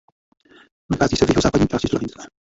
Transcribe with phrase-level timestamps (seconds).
[0.91, 2.23] Nachází se v jihozápadní části Slovinska.